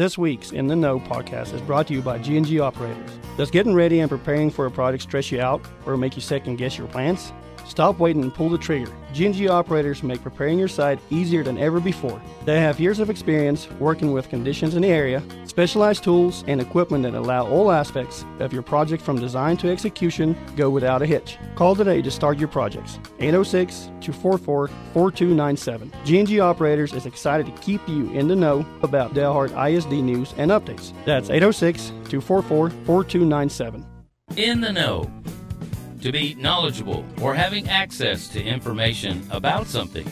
[0.00, 3.10] This week's In the Know podcast is brought to you by G&G Operators.
[3.36, 6.56] Does getting ready and preparing for a project stress you out or make you second
[6.56, 7.34] guess your plans?
[7.70, 8.92] Stop waiting and pull the trigger.
[9.12, 12.20] G&G operators make preparing your site easier than ever before.
[12.44, 17.04] They have years of experience working with conditions in the area, specialized tools, and equipment
[17.04, 21.38] that allow all aspects of your project from design to execution go without a hitch.
[21.54, 22.98] Call today to start your projects.
[23.20, 26.04] 806-244-4297.
[26.04, 30.50] G&G Operators is excited to keep you in the know about Dalhart ISD news and
[30.50, 30.92] updates.
[31.04, 33.84] That's 806-244-4297.
[34.36, 35.08] In the know
[36.00, 40.06] to be knowledgeable or having access to information about something,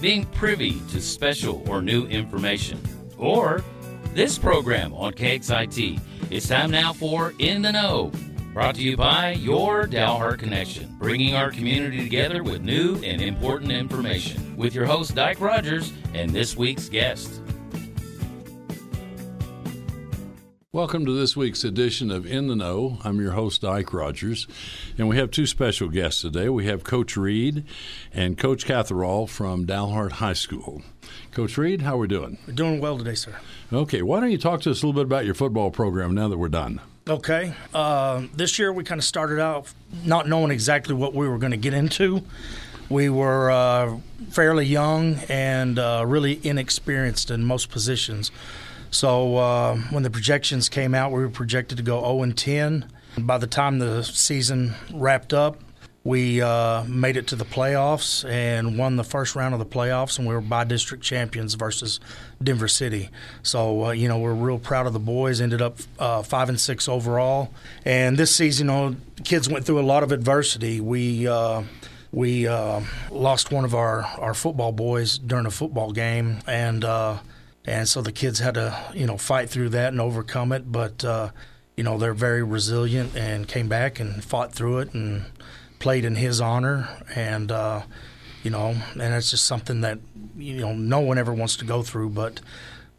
[0.00, 2.80] being privy to special or new information,
[3.18, 3.62] or
[4.14, 6.00] this program on KXIT.
[6.30, 8.10] It's time now for In the Know,
[8.52, 13.72] brought to you by your Dalhart Connection, bringing our community together with new and important
[13.72, 14.56] information.
[14.56, 17.43] With your host, Dyke Rogers, and this week's guest.
[20.74, 22.98] Welcome to this week's edition of In the Know.
[23.04, 24.48] I'm your host, Dyke Rogers,
[24.98, 26.48] and we have two special guests today.
[26.48, 27.64] We have Coach Read
[28.12, 30.82] and Coach Catherall from Dalhart High School.
[31.30, 32.38] Coach Read, how are we doing?
[32.44, 33.36] We're doing well today, sir.
[33.72, 36.26] Okay, why don't you talk to us a little bit about your football program now
[36.26, 36.80] that we're done?
[37.08, 37.54] Okay.
[37.72, 39.72] Uh, this year we kind of started out
[40.04, 42.24] not knowing exactly what we were going to get into.
[42.88, 43.98] We were uh,
[44.30, 48.32] fairly young and uh, really inexperienced in most positions.
[48.94, 52.88] So uh, when the projections came out, we were projected to go 0 and 10.
[53.18, 55.60] By the time the season wrapped up,
[56.04, 60.16] we uh, made it to the playoffs and won the first round of the playoffs,
[60.16, 61.98] and we were by district champions versus
[62.40, 63.10] Denver City.
[63.42, 65.40] So uh, you know we're real proud of the boys.
[65.40, 67.50] Ended up uh, five and six overall,
[67.84, 70.80] and this season, you know, kids went through a lot of adversity.
[70.80, 71.62] We uh,
[72.12, 77.18] we uh, lost one of our, our football boys during a football game, and uh,
[77.64, 80.70] and so the kids had to you know fight through that and overcome it.
[80.70, 81.30] But uh,
[81.76, 85.24] you know they're very resilient and came back and fought through it and
[85.78, 86.88] played in his honor.
[87.14, 87.82] And uh,
[88.42, 89.98] you know and it's just something that
[90.36, 92.10] you know no one ever wants to go through.
[92.10, 92.40] But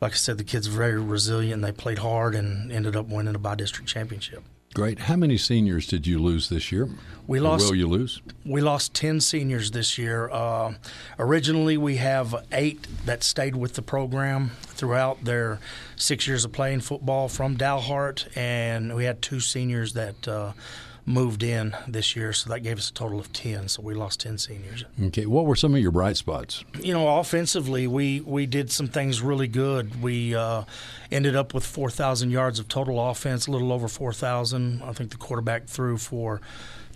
[0.01, 3.35] like I said the kids are very resilient they played hard and ended up winning
[3.35, 4.43] a by district championship
[4.75, 4.99] Great.
[4.99, 6.89] How many seniors did you lose this year?
[7.27, 7.67] We lost.
[7.67, 8.21] Or will you lose?
[8.45, 10.29] We lost ten seniors this year.
[10.29, 10.73] Uh,
[11.17, 15.59] originally, we have eight that stayed with the program throughout their
[15.95, 20.27] six years of playing football from Dalhart, and we had two seniors that.
[20.27, 20.51] Uh,
[21.05, 23.67] moved in this year, so that gave us a total of ten.
[23.67, 24.85] So we lost ten seniors.
[25.03, 26.63] Okay, what were some of your bright spots?
[26.81, 30.01] You know, offensively, we we did some things really good.
[30.01, 30.63] We uh,
[31.11, 34.81] ended up with four thousand yards of total offense, a little over four thousand.
[34.83, 36.41] I think the quarterback threw for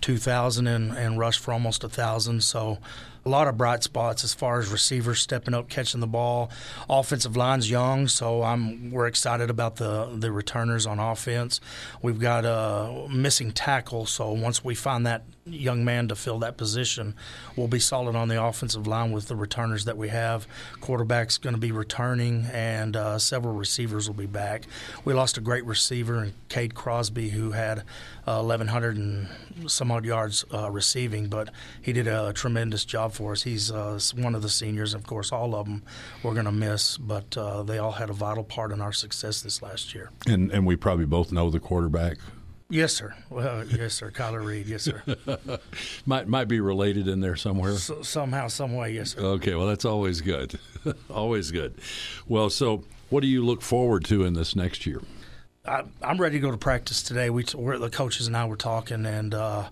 [0.00, 2.42] two thousand and, and rushed for almost a thousand.
[2.42, 2.78] So
[3.24, 6.50] a lot of bright spots as far as receivers stepping up, catching the ball.
[6.88, 11.60] Offensive line's young, so I'm we're excited about the the returners on offense.
[12.02, 16.56] We've got a missing tackle, so once we find that young man to fill that
[16.56, 17.14] position,
[17.56, 20.46] we'll be solid on the offensive line with the returners that we have.
[20.80, 24.64] Quarterback's going to be returning, and uh, several receivers will be back.
[25.04, 27.82] We lost a great receiver in Cade Crosby, who had
[28.26, 29.28] uh, 1,100 and
[29.66, 33.42] some odd yards uh, receiving, but he did a tremendous job for us.
[33.42, 34.94] He's uh, one of the seniors.
[34.94, 35.82] Of course, all of them
[36.22, 39.42] we're going to miss, but uh, they all had a vital part in our success
[39.42, 40.10] this last year.
[40.26, 42.18] And and we probably both know the quarterback.
[42.70, 43.14] Yes, sir.
[43.28, 44.10] Well, yes, sir.
[44.10, 44.66] Kyler Read.
[44.66, 45.02] Yes, sir.
[46.06, 47.74] might might be related in there somewhere.
[47.74, 48.92] So, somehow, some way.
[48.92, 49.20] Yes, sir.
[49.20, 49.54] Okay.
[49.54, 50.58] Well, that's always good.
[51.10, 51.74] always good.
[52.28, 55.02] Well, so what do you look forward to in this next year?
[55.66, 57.28] I, am ready to go to practice today.
[57.28, 59.68] We we're, the coaches and I were talking, and uh,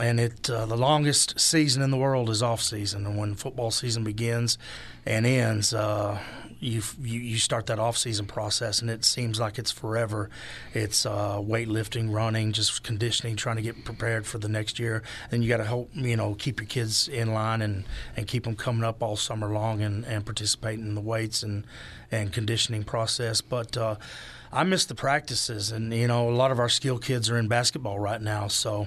[0.00, 3.70] and it uh, the longest season in the world is off season, and when football
[3.70, 4.56] season begins
[5.04, 6.18] and ends, uh,
[6.60, 10.30] you, you you start that off season process, and it seems like it's forever.
[10.72, 15.02] It's uh, weightlifting, running, just conditioning, trying to get prepared for the next year.
[15.30, 17.84] And you got to help you know keep your kids in line and,
[18.16, 21.64] and keep them coming up all summer long and, and participating in the weights and
[22.10, 23.76] and conditioning process, but.
[23.76, 23.96] Uh,
[24.54, 27.48] I miss the practices, and you know, a lot of our skill kids are in
[27.48, 28.48] basketball right now.
[28.48, 28.86] So,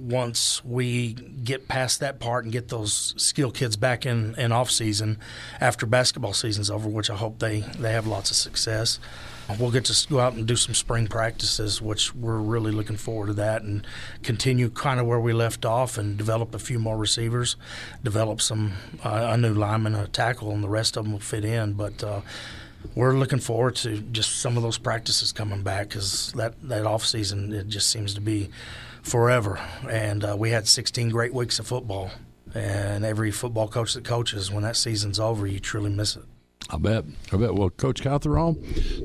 [0.00, 4.70] once we get past that part and get those skill kids back in, in off
[4.70, 5.18] season
[5.60, 8.98] after basketball season's over, which I hope they, they have lots of success.
[9.58, 13.28] We'll get to go out and do some spring practices, which we're really looking forward
[13.28, 13.84] to that, and
[14.22, 17.56] continue kind of where we left off and develop a few more receivers,
[18.04, 18.74] develop some
[19.04, 21.72] uh, a new lineman, a tackle, and the rest of them will fit in.
[21.72, 22.20] But uh,
[22.94, 27.04] we're looking forward to just some of those practices coming back because that that off
[27.04, 28.50] season it just seems to be
[29.02, 29.60] forever.
[29.88, 32.10] And uh, we had 16 great weeks of football.
[32.54, 36.24] And every football coach that coaches, when that season's over, you truly miss it.
[36.68, 37.04] I bet.
[37.32, 37.54] I bet.
[37.54, 38.56] Well, Coach Catherall,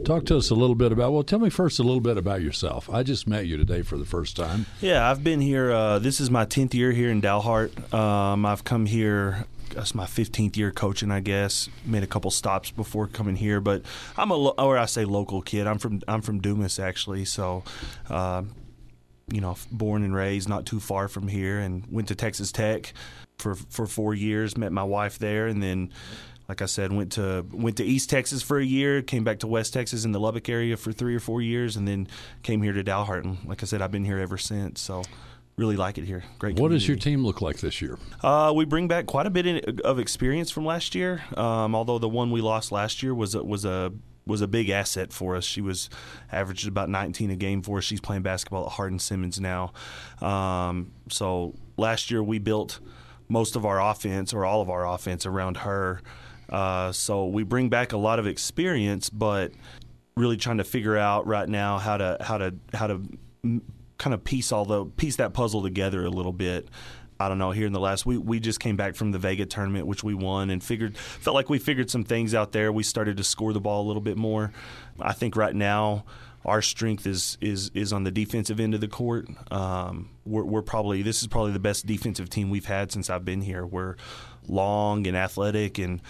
[0.04, 1.14] talk to us a little bit about.
[1.14, 2.90] Well, tell me first a little bit about yourself.
[2.90, 4.68] I just met you today for the first time.
[4.82, 5.72] Yeah, I've been here.
[5.72, 7.94] Uh, this is my tenth year here in Dalhart.
[7.94, 9.46] Um, I've come here.
[9.74, 11.12] That's my fifteenth year coaching.
[11.12, 13.82] I guess made a couple stops before coming here, but
[14.16, 15.66] I'm a or I say local kid.
[15.66, 17.64] I'm from I'm from Dumas actually, so.
[18.10, 18.44] Uh,
[19.32, 22.94] you know, born and raised not too far from here, and went to Texas Tech
[23.38, 24.58] for for four years.
[24.58, 25.92] Met my wife there, and then
[26.48, 29.48] like I said, went to went to East Texas for a year, came back to
[29.48, 32.08] West Texas in the Lubbock area for three or four years, and then
[32.44, 33.24] came here to Dalhart.
[33.24, 34.82] And like I said, I've been here ever since.
[34.82, 35.04] So
[35.58, 36.24] really like it here.
[36.38, 36.60] Great.
[36.60, 37.98] What does your team look like this year?
[38.22, 41.24] Uh, we bring back quite a bit of experience from last year.
[41.36, 43.92] Um, although the one we lost last year was a, was a
[44.26, 45.44] was a big asset for us.
[45.44, 45.90] She was
[46.32, 47.84] averaged about 19 a game for us.
[47.84, 49.74] She's playing basketball at Hardin Simmons now.
[50.22, 52.80] Um, so last year we built
[53.28, 56.02] most of our offense or all of our offense around her.
[56.50, 59.52] Uh, so we bring back a lot of experience, but
[60.16, 63.02] really trying to figure out right now how to how to how to
[63.98, 66.70] kind of piece all the piece that puzzle together a little bit.
[67.20, 67.52] I don't know.
[67.52, 70.14] Here in the last we we just came back from the Vega tournament, which we
[70.14, 72.72] won, and figured felt like we figured some things out there.
[72.72, 74.52] We started to score the ball a little bit more.
[75.00, 76.04] I think right now
[76.46, 79.28] our strength is is is on the defensive end of the court.
[79.52, 83.26] Um, we're, we're, probably this is probably the best defensive team we've had since I've
[83.26, 83.66] been here.
[83.66, 83.96] We're
[84.48, 86.02] long and athletic and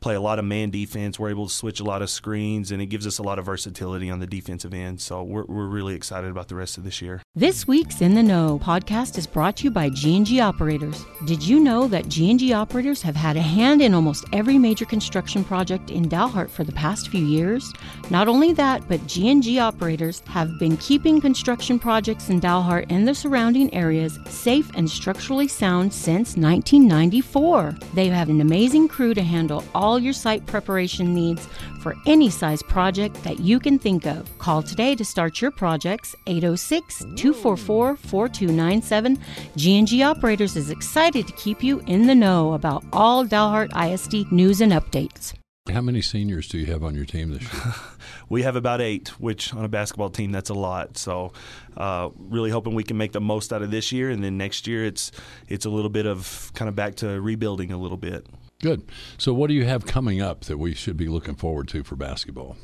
[0.00, 1.18] play a lot of man defense.
[1.18, 3.46] We're able to switch a lot of screens, and it gives us a lot of
[3.46, 5.00] versatility on the defensive end.
[5.00, 7.22] So we're, we're really excited about the rest of this year.
[7.34, 11.04] This week's In the Know podcast is brought to you by G&G Operators.
[11.24, 15.44] Did you know that G&G Operators have had a hand in almost every major construction
[15.44, 17.72] project in Dalhart for the past few years?
[18.10, 23.14] Not only that, but G&G Operators have been keeping construction projects in Dalhart and the
[23.14, 27.74] surrounding areas safe and structurally sound since 1994.
[27.94, 31.48] They have an amazing crew to handle all all your site preparation needs
[31.80, 34.38] for any size project that you can think of.
[34.38, 39.18] Call today to start your projects 806 244 4297.
[39.56, 44.60] G&G Operators is excited to keep you in the know about all Dalhart ISD news
[44.60, 45.32] and updates.
[45.72, 47.74] How many seniors do you have on your team this year?
[48.28, 50.98] we have about eight, which on a basketball team that's a lot.
[50.98, 51.32] So,
[51.78, 54.66] uh, really hoping we can make the most out of this year, and then next
[54.66, 55.12] year it's
[55.46, 58.26] it's a little bit of kind of back to rebuilding a little bit.
[58.60, 58.82] Good.
[59.18, 61.94] So, what do you have coming up that we should be looking forward to for
[61.94, 62.56] basketball?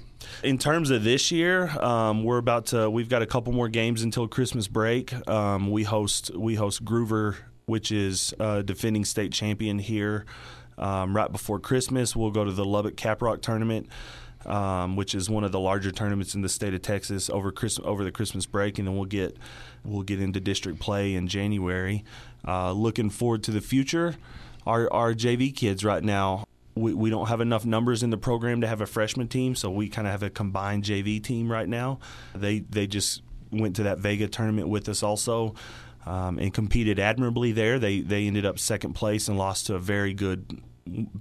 [0.43, 2.91] In terms of this year, um, we're about to.
[2.91, 5.15] We've got a couple more games until Christmas break.
[5.29, 7.37] Um, we host we host Gruver,
[7.67, 10.27] which is a defending state champion here.
[10.79, 13.89] Um, right before Christmas, we'll go to the Lubbock Caprock tournament.
[14.47, 17.87] Um, which is one of the larger tournaments in the state of Texas over Christmas,
[17.87, 19.39] over the Christmas break, and then we'll get
[19.85, 22.05] we'll get into district play in January.
[22.47, 24.17] Uh, looking forward to the future
[24.67, 26.47] our our JV kids right now.
[26.77, 29.71] We, we don't have enough numbers in the program to have a freshman team, so
[29.71, 32.01] we kind of have a combined JV team right now.
[32.35, 33.23] They they just
[33.53, 35.55] went to that Vega tournament with us also.
[36.07, 37.79] Um, and competed admirably there.
[37.79, 40.63] They they ended up second place and lost to a very good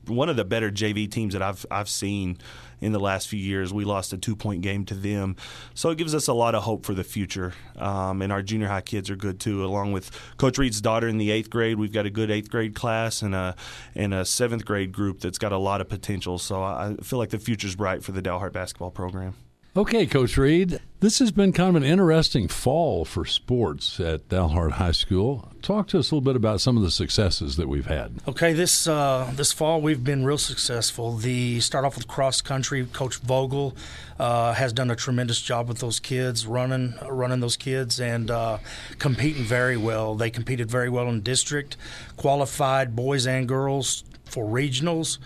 [0.08, 2.38] one of the better JV teams that I've I've seen
[2.82, 3.74] in the last few years.
[3.74, 5.36] We lost a two point game to them,
[5.74, 7.54] so it gives us a lot of hope for the future.
[7.78, 9.64] Um, and our junior high kids are good too.
[9.64, 12.76] Along with Coach Read's daughter in the eighth grade, we've got a good eighth grade
[12.76, 13.56] class and a
[13.96, 16.38] and a seventh grade group that's got a lot of potential.
[16.38, 19.36] So I feel like the future's bright for the Dalhart basketball program.
[19.76, 24.72] Okay, Coach Reed, this has been kind of an interesting fall for sports at Dalhart
[24.72, 25.52] High School.
[25.62, 28.22] Talk to us a little bit about some of the successes that we've had.
[28.26, 31.18] Okay, this uh, this fall we've been real successful.
[31.18, 32.86] The start off with cross country.
[32.86, 33.76] Coach Vogel
[34.18, 38.60] uh, has done a tremendous job with those kids, running running those kids and uh,
[38.98, 40.16] competing very well.
[40.16, 41.76] They competed very well in district,
[42.16, 45.18] qualified boys and girls for regionals.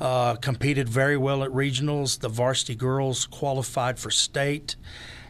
[0.00, 2.20] Uh, competed very well at regionals.
[2.20, 4.74] The varsity girls qualified for state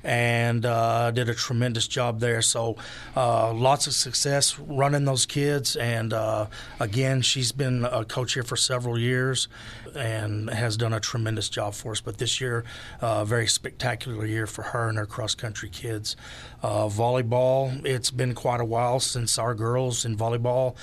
[0.05, 2.43] and uh, did a tremendous job there.
[2.43, 2.77] So,
[3.17, 5.75] uh, lots of success running those kids.
[5.77, 6.47] And uh,
[6.79, 9.49] again, she's been a coach here for several years
[9.95, 12.01] and has done a tremendous job for us.
[12.01, 12.65] But this year,
[13.01, 16.17] a uh, very spectacular year for her and her cross country kids.
[16.63, 20.77] Volleyball, it's been quite a while since our girls in volleyball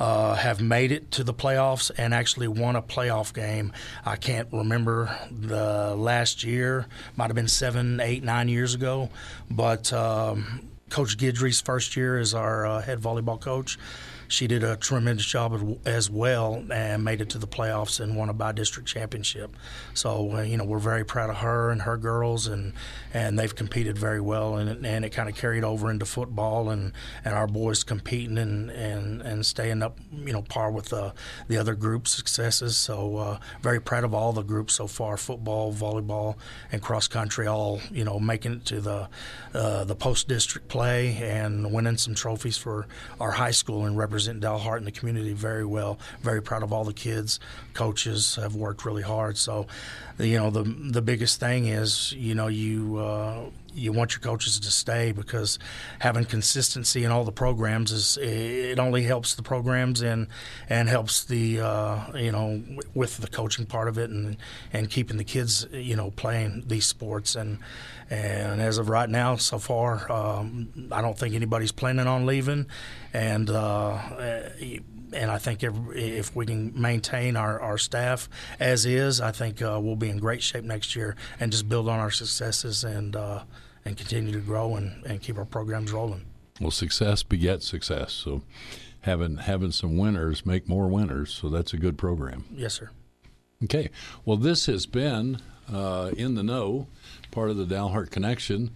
[0.00, 3.72] uh, have made it to the playoffs and actually won a playoff game.
[4.04, 6.86] I can't remember the last year,
[7.16, 9.10] might have been seven, eight, nine years ago,
[9.50, 13.78] but um, Coach Guidry's first year as our uh, head volleyball coach.
[14.28, 18.28] She did a tremendous job as well and made it to the playoffs and won
[18.28, 19.56] a by district championship.
[19.94, 22.74] So uh, you know we're very proud of her and her girls and
[23.14, 26.92] and they've competed very well and and it kind of carried over into football and
[27.24, 31.14] and our boys competing and and and staying up you know par with the
[31.48, 32.76] the other group successes.
[32.76, 36.36] So uh, very proud of all the groups so far: football, volleyball,
[36.70, 37.46] and cross country.
[37.46, 39.08] All you know making it to the
[39.54, 42.86] uh, the post district play and winning some trophies for
[43.18, 45.98] our high school and representing Dalhart in the community very well.
[46.22, 47.38] Very proud of all the kids.
[47.74, 49.36] Coaches have worked really hard.
[49.36, 49.66] So,
[50.18, 53.44] you know, the the biggest thing is you know you uh,
[53.74, 55.58] you want your coaches to stay because
[56.00, 60.26] having consistency in all the programs is it only helps the programs and
[60.68, 62.62] and helps the uh, you know
[62.94, 64.36] with the coaching part of it and
[64.72, 67.34] and keeping the kids you know playing these sports.
[67.34, 67.58] And
[68.10, 72.66] and as of right now so far um, I don't think anybody's planning on leaving.
[73.12, 73.98] And uh,
[75.12, 78.28] and I think if, if, we can maintain our, our staff
[78.60, 81.88] as is, I think uh, we'll be in great shape next year and just build
[81.88, 83.44] on our successes and uh,
[83.84, 86.24] and continue to grow and, and keep our programs rolling.
[86.60, 88.12] Well, success begets success.
[88.12, 88.42] So
[89.00, 91.32] having having some winners make more winners.
[91.32, 92.44] So that's a good program.
[92.54, 92.90] Yes, sir.
[93.64, 93.90] Okay.
[94.24, 95.40] Well, this has been
[95.72, 96.86] uh, in the know,
[97.30, 98.70] part of the Dalhart Connection.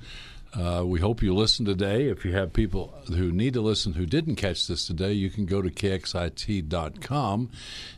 [0.55, 2.09] Uh, we hope you listen today.
[2.09, 5.47] If you have people who need to listen who didn't catch this today, you can
[5.47, 7.51] go to kxit.com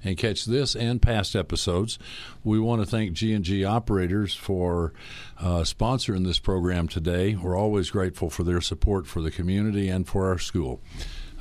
[0.05, 1.99] and catch this and past episodes.
[2.45, 4.93] We want to thank G&G operators for
[5.41, 7.35] uh, sponsoring this program today.
[7.35, 10.81] We're always grateful for their support for the community and for our school.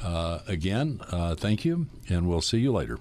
[0.01, 2.97] Uh, again, uh, thank you, and we'll see you later.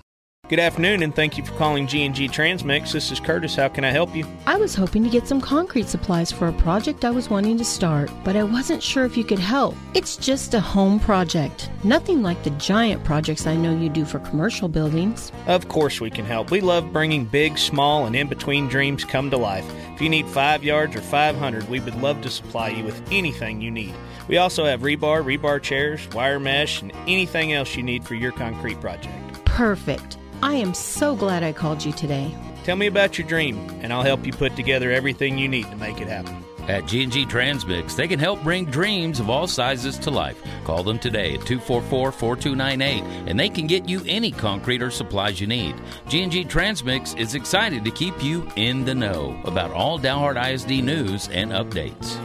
[0.53, 2.93] Good afternoon, and thank you for calling G&G Transmix.
[2.93, 3.57] This is Curtis.
[3.57, 4.27] How can I help you?
[4.47, 7.65] I was hoping to get some concrete supplies for a project I was wanting to
[7.65, 9.75] start, but I wasn't sure if you could help.
[9.95, 14.19] It's just a home project, nothing like the giant projects I know you do for
[14.19, 15.33] commercial buildings.
[15.47, 16.51] Of course we can help.
[16.51, 19.65] We love bringing big, small, and in-between dreams come to life.
[19.95, 23.63] If you need 5 yards or 500, we would love to supply you with anything
[23.63, 23.95] you need.
[24.29, 28.33] We also have rebar, rebar chairs, wire mesh, and anything else you need for your
[28.33, 29.47] concrete project.
[29.47, 30.19] Perfect.
[30.43, 32.35] I am so glad I called you today.
[32.65, 35.77] Tell me about your dream, and I'll help you put together everything you need to
[35.77, 36.45] make it happen.
[36.67, 40.41] At G&G Transmix, they can help bring dreams of all sizes to life.
[40.65, 45.49] Call them today at 244-4298 and they can get you any concrete or supplies you
[45.49, 45.75] need.
[46.09, 51.29] G&G Transmix is excited to keep you in the know about all Dalhart ISD news
[51.31, 52.17] and updates.